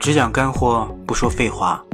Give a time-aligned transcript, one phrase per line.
[0.00, 1.84] 只讲干货，不说废话，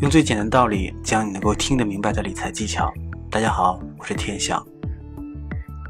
[0.00, 2.92] 用最简单的道理讲你能够听得明白的理财技巧。
[3.30, 4.60] 大家好，我是天翔。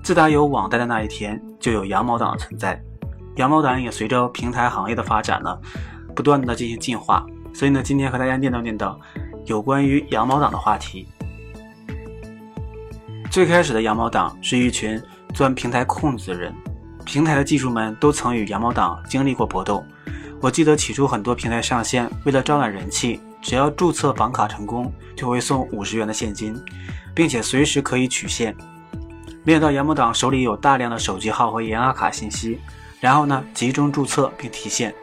[0.05, 2.79] 自打有网贷的那一天，就有羊毛党的存在。
[3.37, 5.59] 羊毛党也随着平台行业的发展呢，
[6.15, 7.25] 不断的进行进化。
[7.55, 8.95] 所以呢，今天和大家念叨念叨
[9.47, 11.09] 有关于羊毛党的话题。
[13.31, 16.55] 最开始的羊毛党是一群钻平台空子的人，
[17.07, 19.83] 平台的技术们都曾与羊毛党经历过搏斗。
[20.41, 26.55] 我记得起初很多平台上线，为了招揽人气，只要注册绑卡成功，就会送五十元的现金，
[27.15, 28.55] 并且随时可以取现。
[29.43, 32.61] 没想到羊毛党手里有大量的手机号和银行卡信息，
[33.01, 34.95] 然后呢集中注册并提现。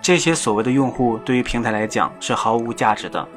[0.00, 3.28] 这些所谓的用户对于平台来讲是毫无价值的。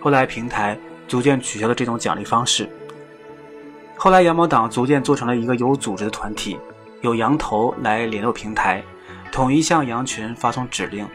[0.00, 2.68] 后来平台逐渐取消了这种奖励方式。
[3.96, 6.58] 后来羊毛党逐渐做成了一个有组织的团体，
[7.00, 8.82] 有羊头来联络平台。
[9.38, 11.06] 统一向羊群发送指令。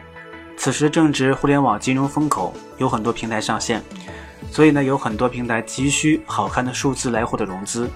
[0.56, 3.82] 此时正值互联网金融风口，有很多平台上线，
[4.50, 7.86] 所以呢，有很多平台急需好看的数字来获得融资。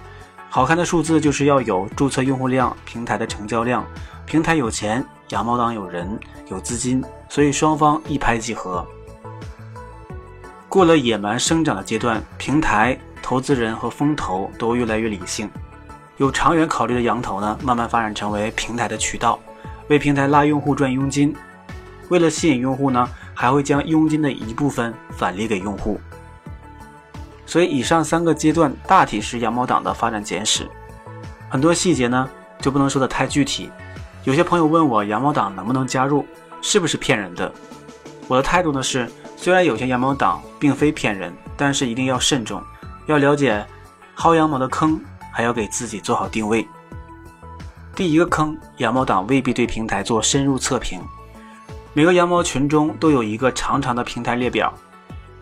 [0.50, 3.82] 好看的数字就是要有注册用户量、平台的成交量。
[4.26, 6.06] 平台有钱，羊毛党有人、
[6.50, 8.86] 有资金，所以双方一拍即合。
[10.68, 15.48] 过了野蛮生长的阶段，平台、投资人和风投都越来越理性，
[16.18, 19.40] 有长远考虑的羊头呢，慢慢发展成为平台的渠道。
[19.88, 21.34] 为平台拉用户赚佣金，
[22.08, 26.00] 为了吸引用户呢，还会将佣金的一部分返利给用户。
[27.46, 30.68] 所以以上三个阶段大体是羊毛党的发展简史，
[31.48, 32.28] 很多细节呢
[32.60, 33.70] 就不能说的太具体。
[34.24, 36.26] 有些朋友问我羊毛党能不能加入，
[36.60, 37.50] 是不是骗人的？
[38.26, 42.62] 我的态度呢是，虽然有些羊毛党并非骗人，但是一定要慎重，
[43.06, 43.66] 要了解
[44.14, 45.00] 薅羊毛的坑，
[45.32, 46.68] 还要给自己做好定位。
[47.98, 51.02] 第一个坑，羊毛党未必对平台做深入测评。
[51.92, 54.72] 每个羊毛群中都有一个长长的平台列表，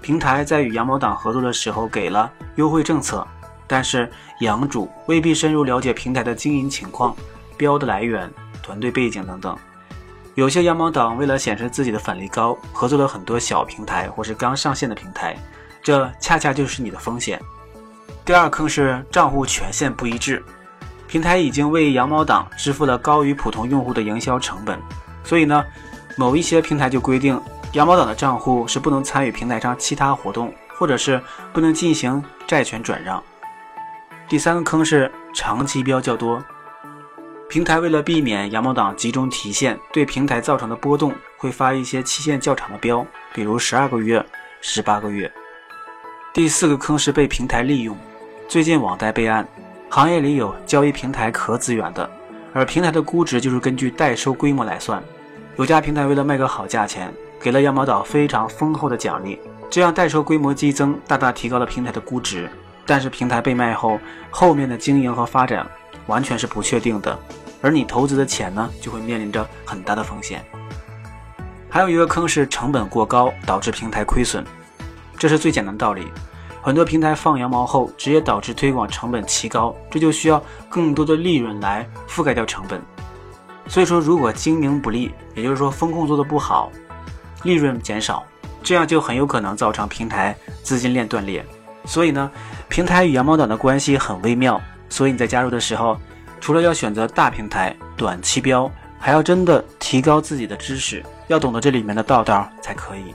[0.00, 3.27] 平台在与羊毛党合作的时候给了优惠政策，
[3.66, 7.15] 但是羊主未必深入了解平台的经营情况、
[7.59, 9.55] 标的来源、团队背景等等。
[10.34, 15.37] 有些羊毛党为了显示自己的返利高，合作了很多小平台或是刚上线的平台，
[15.83, 17.39] 这恰恰就是你的风险。
[18.25, 20.43] 第二坑是账户权限不一致。
[21.09, 24.78] 平台已经为羊毛党支付了高于普通用户的营销成本，
[25.22, 25.65] 所以呢，
[26.17, 27.41] 某一些平台就规定
[27.72, 31.21] 羊毛党的账户是不能参与平台上其他活动，或者是
[31.53, 33.22] 不能进行债权转让。
[34.28, 36.43] 第三个坑是长期标较多，
[37.49, 44.25] 平台为了避免羊毛党集中提现对平台造成的波动，会发一些期限较长的标，比如十二个月、
[44.61, 45.31] 十八个月。
[46.34, 47.97] 第四个坑是被平台利用，
[48.49, 49.47] 最近网贷备案。
[49.88, 52.08] 行业里有交易平台壳资源的，
[52.52, 55.02] 而平台的估值就是根据代收规模来算。
[55.56, 59.38] 有家平台为了卖个好价钱，给了羊毛岛非常丰厚的奖励，
[59.70, 62.48] 这样代收规模激增，大大提高了平台的估值。
[62.84, 63.98] 但是平台被卖后，
[64.30, 65.66] 后面的经营和发展
[66.06, 67.18] 完全是不确定的，
[67.62, 70.44] 而你投资的钱呢，就会面临着很大的风险。
[71.70, 74.44] 还有一个坑是成本过高，导致平台亏损，
[75.18, 76.06] 这是最简单的道理。
[76.66, 82.82] 很多平台放羊毛后，直接导致推广成本奇高，这就需要更多的利润来覆盖掉成本。
[83.69, 86.72] 所以说，如果经营不利，也就是说风控做的不好，
[87.44, 88.27] 利润减少，
[88.65, 91.47] 这样就很有可能造成平台资金链断裂。
[91.84, 92.28] 所以呢，
[92.69, 94.60] 平台与羊毛党的关系很微妙。
[94.88, 95.97] 所以你在加入的时候，
[96.41, 103.15] 除了要选择大平台、短期标，还要真的提高自己的知识，要懂得这里面的道道才可以。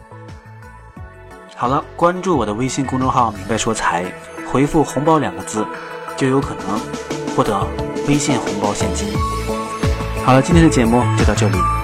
[1.61, 4.11] 好了，关注我的微信公众号“明白说财”，
[4.51, 5.63] 回复“红包”两个字，
[6.17, 6.79] 就有可能
[7.35, 7.55] 获得
[8.07, 9.07] 微信红包现金。
[10.25, 11.81] 好了，今天的节目就到这里。